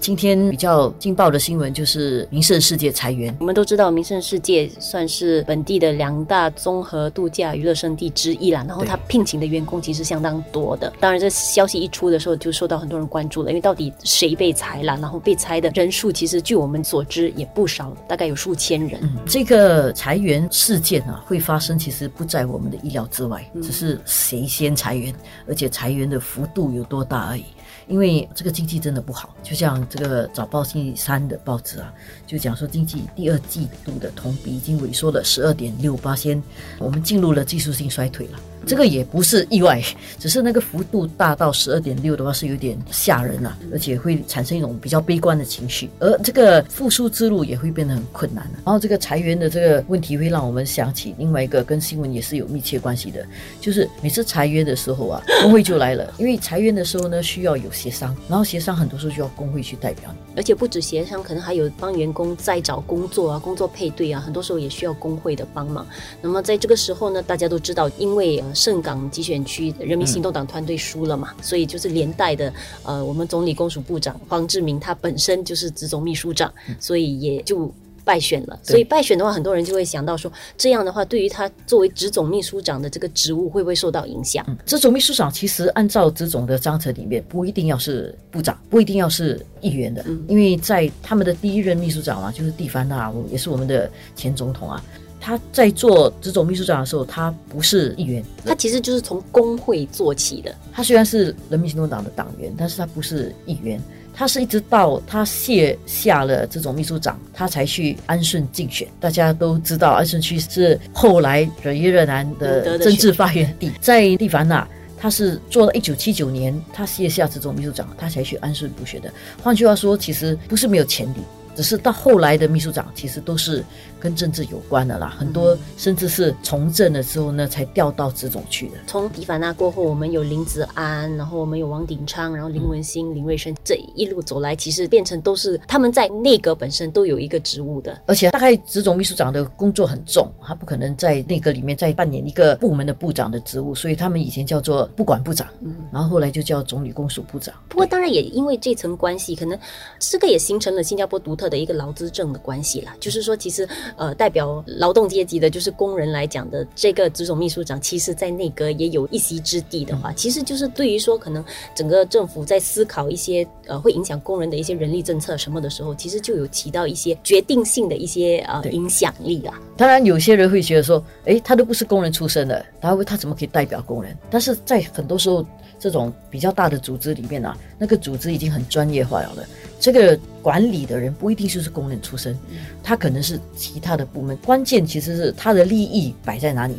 [0.00, 3.34] 今天比较劲爆的新闻就是名胜世界裁员。
[3.40, 8.64] 我们都知道，名胜世界算是本地的两大综合度假娱乐胜地之一啦。
[8.68, 10.92] 然后他聘请的员工其实相当多的。
[11.00, 13.50] 当然，这消息一出的时候，就受到很多人关注了。
[13.50, 14.96] 因为到底谁被裁了？
[14.98, 19.00] 然后被裁的人数，其实据我们所知也不少，大概有数千人。
[19.26, 25.12] 这个裁员事件啊，会发生，其实不在我们的意料之外，只是谁先裁员，
[25.48, 27.44] 而且裁员的幅度有多大而已。
[27.88, 31.92] 因为这个经济真的不好，就像这个早报星期三的报纸啊，
[32.26, 36.42] 就讲说经济第二季度的同比已经萎缩了十二点六八先，
[36.78, 38.38] 我们进入了技术性衰退了。
[38.66, 39.80] 这个也不是意外，
[40.18, 48.44] 只是那个幅度大到十二点六的话是有点吓人了，而且会产生一种比较悲观的情绪，而这个复苏之路也会变得很困难。
[48.64, 53.24] 然后这个裁员的这个问题会让我们想起另外一个跟新闻也是有密切关系的，
[53.60, 65.86] 就是每次裁员的时候啊，工会就来了，因为裁员的时候呢需要有协商，然后协商很多时候就要工会去代表，而且不止协商，可能还有帮员工再找工作啊，工作配对啊，很多时候也需要工会的帮忙。
[66.22, 72.52] 那么在这个时候呢，大家都知道，因为呃盛港集选区人民行动党团队输了嘛，所以就是连带的，
[72.82, 77.72] 呃，我们总理公署部长黄志明他本身就是职总秘书长，所以也就
[78.06, 78.58] 败选了。
[78.62, 84.46] 所以败选的话，很多人就会想到说，这样的话，对于他作为职总秘书长的这个职务，会不会受到影响？
[84.64, 94.80] 职总秘书长其实按照职总的章程里面，不一定要是部长，不一定要是议员的，因为在他们的第一任秘书长啊，就是蒂凡纳，也是我们的前总统啊。
[95.20, 100.54] 他在做这种秘书长的时候，他不是议员，他其实就是从工会做起的。
[100.72, 103.80] 他虽然是人民行动党的党员，但是他不是议员。
[104.18, 108.88] 他是一直到他卸下了这种秘书长，他才去安顺竞选。
[108.98, 113.70] 大家都知道，安顺区是后来惹一热南的政治发源地。
[113.78, 114.66] 在蒂凡纳，
[114.96, 119.12] 他是做了一九七九年，他卸下这种秘书长，他才去安顺补选的。
[119.42, 121.18] 换句话说，其实不是没有潜力。
[121.56, 123.64] 只是到后来的秘书长，其实都是
[123.98, 125.16] 跟政治有关的啦。
[125.18, 128.74] 很多甚至是从政了之后呢，才调到职总去的。
[128.86, 137.98] 从迪凡纳过后，我们有林子安，然后我们有王鼎昌，然后林文新、林瑞生，这一路走来，其实变成都是他们在内阁本身都有一个职务的。
[138.04, 147.54] 而且大概职总秘书长的工作很重，他不可能在内阁里面再扮演一个部门的部长的职务，所以他们以前叫做不管部长，嗯，然后后来就叫总理公署部长。
[147.66, 149.58] 不过当然也因为这层关系，可能
[149.98, 151.45] 这个也形成了新加坡独特。
[151.48, 169.60] 的一个劳资政的关系啦，就是说，其实呃，代表劳动阶级的，就是工人来讲的这个职总秘书长，其实在内阁也有一席之地的话，其实就是对于说，可能整个政府在思考一些呃会影响工人的一些人力政策什么的时候，其实就有起到一些决定性的一些呃影响力啊。
[169.76, 174.16] 当然，有些人会觉得说，哎，他都不是工人出身的，他会他怎么可以代表工人？
[174.30, 175.44] 但是在很多时候，
[175.78, 179.46] 这种比较大的组织里面啊，那个组织已经很专业化了的。
[179.78, 182.38] 这个管理的人不一定就是工人出身，
[182.82, 184.36] 他可能是其他的部门。
[184.38, 186.74] 关键其实是他的利益摆在哪里。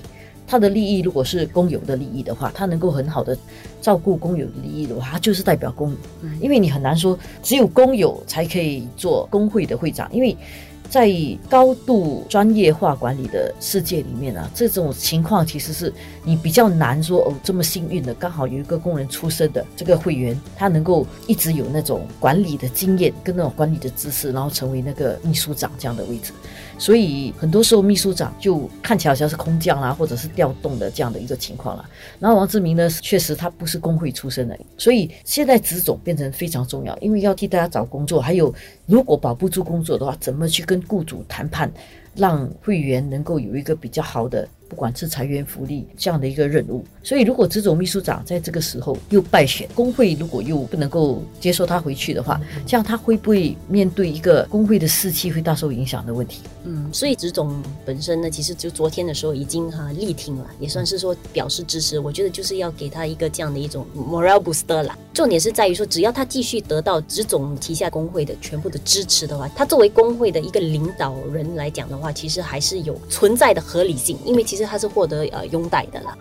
[0.47, 3.37] 他的利益如果是公有的利益的话，他能够很好的
[3.81, 5.97] 照顾公有的利益的话，他就是代表公有。
[6.39, 10.35] 因为你很难说只有公有才可以做工会的会长，因为。
[10.89, 11.11] 在
[11.49, 15.93] 高度专业化管理的世界里面啊，这种情况其实是
[16.23, 17.33] 你比较难说哦。
[17.43, 26.31] 这么幸运的，刚好有一个工人出身的这个会员，他能够一直有那种管理的经验跟那种管理的知识，然后成为那个秘书长这样的位置。
[26.79, 31.83] 所以很多时候秘书长就看起来好像是空降啦，或者是调动的这样的一个情况了。
[32.19, 38.53] 然后王志明呢，确实他不是工会出身的，所以现在职总变成非常重要，因为要替大家找工作，还有
[38.85, 41.71] 如果保不住工作的话，怎么去跟雇主谈判，
[42.15, 44.47] 让会员能够有一个比较好的。
[44.69, 56.41] 不管是裁员福利这样的一个任务，所以如果这种秘书长在这个时候又败选，工会如果又不能够接受他回去的话，这样他会不会面对一个工会的士气会大受影响的问题？
[56.65, 57.55] 嗯，所以职总
[57.85, 61.97] 本身呢，其实就昨天的时候已经哈力挺了，也算是说表示支持。
[61.97, 64.97] 我觉得就是要给他一个这样的一种 morale booster 啦。
[65.13, 74.56] 重点是在于说，只要他继续得到职总旗下工会的全部的支持的话，他作为工会的一个领导人来讲的话，其实还是有存在的合理性，因为其。
[74.57, 76.17] 其实他是获得呃拥戴的啦。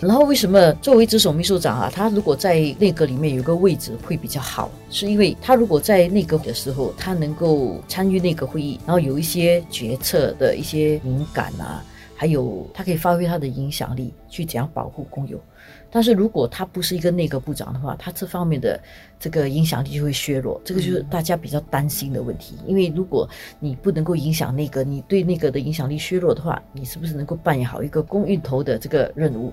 [0.00, 4.70] 然后为什么作为执守秘书长啊，他如果在内阁里面有个位置会比较好？
[4.90, 11.84] 是因为他如果在内阁的时候，他能够参与内阁会议，然后有一些决策的一些敏感啊，
[12.22, 15.40] 还有他可以发挥他的影响力去怎样保护公有。
[15.90, 18.80] 但是如果他不是一个内阁部长的话，他这方面的
[19.18, 22.54] 这个影响力就会削弱，这个就是大家比较担心的问题。
[22.64, 23.28] 因为如果
[23.58, 29.52] 你不能够影响内阁，你对内阁的影响力削弱的话，你是不是能够扮演好一个公运头的这个任务？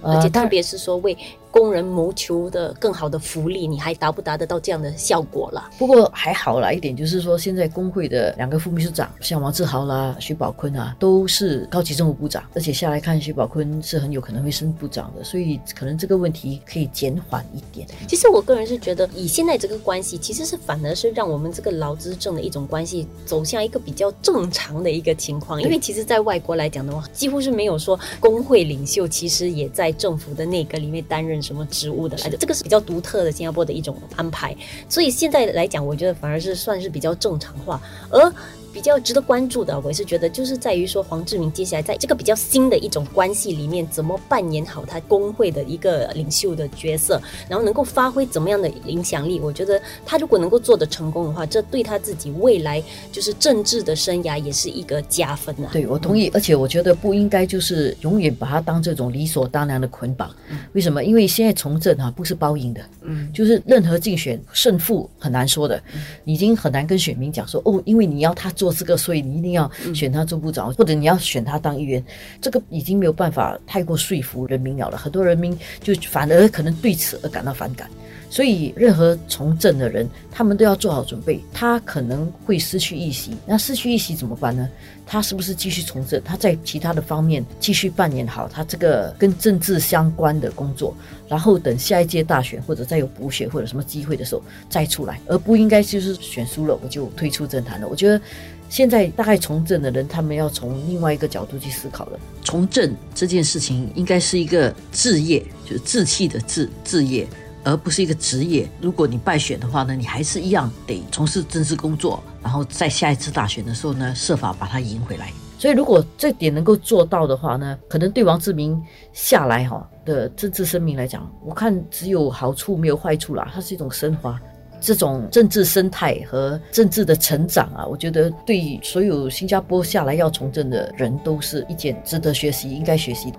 [0.00, 1.18] 而且特别是说为。
[1.56, 5.70] 工人谋求的更好的福利，你还达不达得到这样的效果了？
[5.78, 17.88] 不过还好啦，一点就是说，现在工会的两个副秘书长，像王志豪啦、徐宝坤啊，都是高级政务部长，而且下来看，徐宝坤是很有可能会升部长的，所以可能这个问题可以减缓一点。
[18.06, 25.58] 其实我个人是觉得，以现在这个关系，其实是反而是让我们这个劳资政的一种关系走向一个比较正常的一个情况。
[25.62, 32.36] 因为其实，在外国来讲的话，几乎是没有说工会领袖其实也在政府的内阁里面担任什么职务的来着。
[32.36, 34.56] 这个是比较独特的新加坡的一种安排，
[34.88, 38.32] 所以现在来讲，我觉得反而是算是比较正常化，而。
[38.76, 47.18] 比较值得关注的，我也是觉得，就是在于说黄志明接下来在这个比较新的一种关系里面，怎么扮演好他工会的一个领袖的角色，
[47.48, 49.40] 然后能够发挥怎么样的影响力。
[49.40, 55.70] 我觉得他如果能够做得成功的话，这对他自己未来就是政治的生涯也是一个加分啊。
[55.72, 60.30] 对，我同意，而且我觉得不应该就是永远把他当这种理所当然的捆绑。
[60.74, 61.02] 为什么？
[61.02, 65.82] 因为现在从政啊，不是包赢的，嗯，就是任何竞选胜负很难说的，
[66.26, 68.65] 已经很难跟选民讲说哦，因为你要他做。
[68.66, 72.04] 做这个，所以你一定要选他做部长，或者你要选他当议员，
[72.40, 74.98] 这个已经没有办法太过说服人民了了。
[74.98, 77.88] 很多人民就反而可能对此而感到反感。
[78.28, 81.40] 所以，任何从政的人，他们都要做好准备。
[81.52, 84.68] 他可能会失去一席，那失去一席怎么办呢？
[85.06, 86.20] 他是不是继续从政？
[86.24, 90.92] 他在其他的方面继续扮演好他这个跟政治相关的工作，
[91.28, 97.86] 然后等下一届大选或者再有补选或者什么机会的时候再出来，而不应该就是选输了我就退出政坛了。
[97.86, 98.20] 我觉得
[98.68, 102.18] 现在大概从政的人，他们要从另外一个角度去思考了。
[102.42, 107.26] 从政这件事情应该是一个置业，就是志气的志置业。
[107.68, 108.70] 而不是一个职业。
[108.80, 115.32] 如果你败选的话呢，你还是一样得从事政治工作，然后在下一次大选的时候呢，设法把它赢回来。
[115.58, 118.80] 所以，如果这点能够做到的话呢，可能对王志明
[119.12, 123.50] 下来哈的政治生命来讲，我看只有好处没有坏处啦。
[123.52, 124.40] 它是一种升华，
[124.86, 133.38] 这种政治生态和政治的成长啊，我觉得对所有新加坡下来要从政的人都是一件值得学习、应该学习的。